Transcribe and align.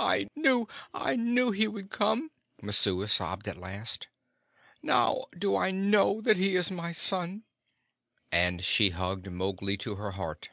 "I 0.00 0.28
knew 0.34 0.66
I 0.94 1.14
knew 1.14 1.50
he 1.50 1.68
would 1.68 1.90
come," 1.90 2.30
Messua 2.62 3.06
sobbed 3.06 3.46
at 3.46 3.58
last. 3.58 4.08
"Now 4.82 5.26
do 5.36 5.56
I 5.58 5.70
know 5.72 6.22
that 6.22 6.38
he 6.38 6.56
is 6.56 6.70
my 6.70 6.92
son!" 6.92 7.44
and 8.32 8.64
she 8.64 8.88
hugged 8.88 9.30
Mowgli 9.30 9.76
to 9.80 9.96
her 9.96 10.12
heart. 10.12 10.48